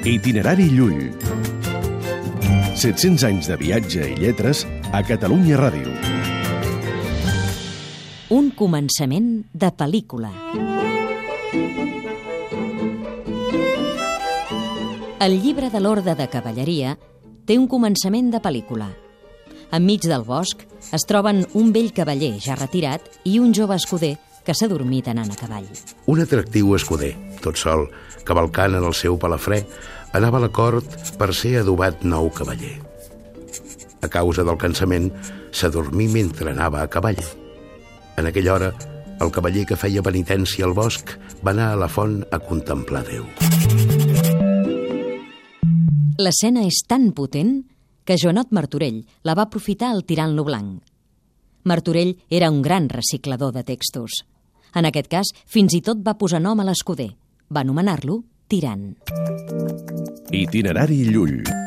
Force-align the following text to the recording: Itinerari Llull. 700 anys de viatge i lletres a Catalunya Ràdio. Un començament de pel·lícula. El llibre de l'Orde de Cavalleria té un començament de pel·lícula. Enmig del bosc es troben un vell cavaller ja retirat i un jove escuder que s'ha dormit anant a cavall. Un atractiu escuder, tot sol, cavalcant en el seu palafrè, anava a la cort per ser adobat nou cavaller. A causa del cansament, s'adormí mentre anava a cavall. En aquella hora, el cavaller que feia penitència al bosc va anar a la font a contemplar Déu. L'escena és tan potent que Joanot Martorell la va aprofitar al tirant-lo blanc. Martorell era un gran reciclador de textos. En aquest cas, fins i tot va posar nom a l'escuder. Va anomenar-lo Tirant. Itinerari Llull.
Itinerari 0.00 0.64
Llull. 0.72 1.10
700 2.72 3.24
anys 3.28 3.50
de 3.50 3.56
viatge 3.60 4.06
i 4.08 4.14
lletres 4.16 4.62
a 4.96 5.02
Catalunya 5.04 5.58
Ràdio. 5.60 5.92
Un 8.32 8.48
començament 8.56 9.28
de 9.52 9.68
pel·lícula. 9.76 10.30
El 15.20 15.36
llibre 15.44 15.68
de 15.68 15.84
l'Orde 15.84 16.16
de 16.16 16.30
Cavalleria 16.32 16.96
té 17.44 17.60
un 17.60 17.68
començament 17.68 18.32
de 18.32 18.40
pel·lícula. 18.40 18.88
Enmig 19.68 20.08
del 20.08 20.24
bosc 20.24 20.64
es 20.96 21.04
troben 21.04 21.44
un 21.52 21.74
vell 21.76 21.92
cavaller 21.92 22.38
ja 22.40 22.56
retirat 22.56 23.04
i 23.28 23.36
un 23.36 23.52
jove 23.52 23.76
escuder 23.76 24.16
que 24.44 24.54
s'ha 24.56 24.68
dormit 24.70 25.08
anant 25.10 25.30
a 25.32 25.38
cavall. 25.38 25.66
Un 26.10 26.22
atractiu 26.22 26.74
escuder, 26.76 27.14
tot 27.44 27.58
sol, 27.60 27.88
cavalcant 28.24 28.76
en 28.78 28.86
el 28.86 28.94
seu 28.94 29.18
palafrè, 29.20 29.62
anava 30.16 30.38
a 30.40 30.44
la 30.46 30.52
cort 30.52 31.16
per 31.18 31.32
ser 31.36 31.58
adobat 31.60 32.04
nou 32.04 32.30
cavaller. 32.34 32.78
A 34.00 34.08
causa 34.08 34.44
del 34.46 34.58
cansament, 34.58 35.10
s'adormí 35.52 36.08
mentre 36.08 36.50
anava 36.52 36.82
a 36.82 36.88
cavall. 36.88 37.20
En 38.16 38.26
aquella 38.26 38.54
hora, 38.54 38.70
el 39.20 39.30
cavaller 39.30 39.66
que 39.68 39.76
feia 39.76 40.02
penitència 40.02 40.64
al 40.64 40.74
bosc 40.76 41.12
va 41.44 41.52
anar 41.52 41.72
a 41.74 41.80
la 41.80 41.88
font 41.92 42.22
a 42.32 42.40
contemplar 42.40 43.04
Déu. 43.08 43.26
L'escena 46.20 46.64
és 46.68 46.82
tan 46.88 47.10
potent 47.16 47.60
que 48.04 48.16
Joanot 48.20 48.50
Martorell 48.52 49.04
la 49.24 49.36
va 49.36 49.46
aprofitar 49.48 49.92
al 49.92 50.04
tirant-lo 50.04 50.44
blanc. 50.44 50.80
Martorell 51.64 52.16
era 52.28 52.50
un 52.50 52.62
gran 52.62 52.88
reciclador 52.88 53.52
de 53.52 53.64
textos. 53.64 54.24
En 54.74 54.86
aquest 54.88 55.10
cas, 55.10 55.32
fins 55.46 55.74
i 55.74 55.82
tot 55.84 56.02
va 56.04 56.18
posar 56.18 56.42
nom 56.42 56.60
a 56.60 56.66
l'escuder. 56.68 57.10
Va 57.50 57.64
anomenar-lo 57.64 58.22
Tirant. 58.50 58.94
Itinerari 60.34 61.04
Llull. 61.10 61.59